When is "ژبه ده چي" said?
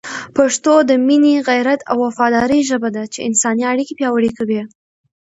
2.69-3.19